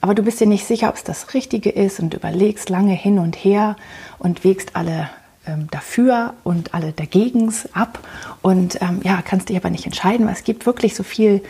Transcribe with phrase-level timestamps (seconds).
[0.00, 3.18] aber du bist dir nicht sicher, ob es das Richtige ist und überlegst lange hin
[3.18, 3.76] und her
[4.18, 5.10] und wägst alle
[5.46, 7.98] ähm, dafür und alle dagegens ab
[8.42, 11.42] und ähm, ja, kannst dich aber nicht entscheiden, weil es gibt wirklich so viel,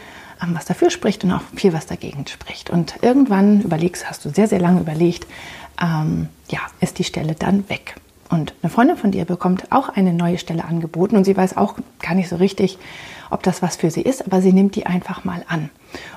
[0.42, 2.70] ähm, was dafür spricht und auch viel, was dagegen spricht.
[2.70, 5.26] Und irgendwann überlegst, hast du sehr, sehr lange überlegt,
[5.80, 7.96] ähm, ja, ist die Stelle dann weg.
[8.30, 11.74] Und eine Freundin von dir bekommt auch eine neue Stelle angeboten und sie weiß auch
[12.00, 12.78] gar nicht so richtig,
[13.28, 15.68] ob das was für sie ist, aber sie nimmt die einfach mal an.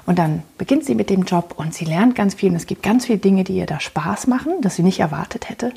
[0.06, 2.84] Und dann beginnt sie mit dem Job und sie lernt ganz viel und es gibt
[2.84, 5.73] ganz viele Dinge, die ihr da Spaß machen, das sie nicht erwartet hätte.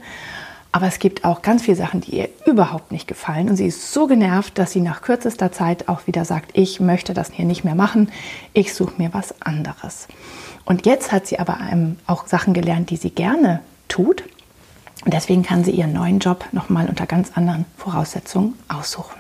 [0.73, 3.49] Aber es gibt auch ganz viele Sachen, die ihr überhaupt nicht gefallen.
[3.49, 7.15] Und sie ist so genervt, dass sie nach kürzester Zeit auch wieder sagt, ich möchte
[7.15, 8.11] das hier nicht mehr machen,
[8.53, 10.07] ich suche mir was anderes.
[10.67, 11.59] Und jetzt hat sie aber
[12.07, 14.25] auch Sachen gelernt, die sie gerne tut.
[15.07, 19.15] Und deswegen kann sie ihren neuen Job nochmal unter ganz anderen Voraussetzungen aussuchen.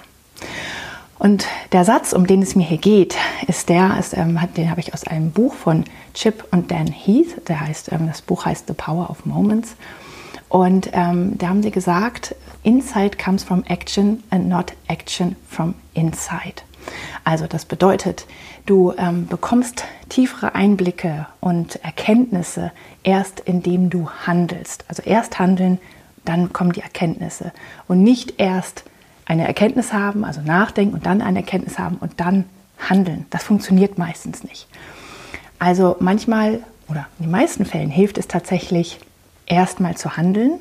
[1.17, 3.15] Und der Satz, um den es mir hier geht,
[3.47, 7.49] ist der, ist, ähm, den habe ich aus einem Buch von Chip und Dan Heath.
[7.49, 9.77] Der heißt, ähm, das Buch heißt The Power of Moments.
[10.49, 12.35] Und ähm, da haben sie gesagt,
[12.65, 16.63] Insight comes from action and not action from inside.
[17.25, 18.27] Also das bedeutet,
[18.67, 24.85] du ähm, bekommst tiefere Einblicke und Erkenntnisse erst indem du handelst.
[24.89, 25.79] Also erst handeln,
[26.25, 27.53] dann kommen die Erkenntnisse
[27.89, 28.85] und nicht erst
[29.27, 32.45] eine Erkenntnis haben, also nachdenken und dann eine Erkenntnis haben und dann
[32.79, 33.27] handeln.
[33.31, 34.67] Das funktioniert meistens nicht.
[35.59, 39.01] Also manchmal oder in den meisten Fällen hilft es tatsächlich,
[39.47, 40.61] erstmal zu handeln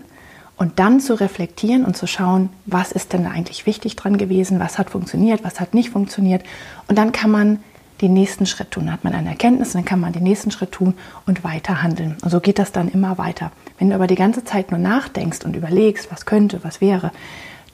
[0.57, 4.77] und dann zu reflektieren und zu schauen, was ist denn eigentlich wichtig dran gewesen, was
[4.77, 6.43] hat funktioniert, was hat nicht funktioniert.
[6.87, 7.59] Und dann kann man
[8.01, 8.85] den nächsten Schritt tun.
[8.85, 10.95] Dann hat man eine Erkenntnis, dann kann man den nächsten Schritt tun
[11.25, 12.17] und weiter handeln.
[12.21, 13.51] Und so geht das dann immer weiter.
[13.79, 17.11] Wenn du aber die ganze Zeit nur nachdenkst und überlegst, was könnte, was wäre,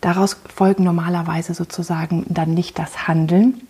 [0.02, 3.62] Daraus folgen normalerweise sozusagen dann nicht das Handeln,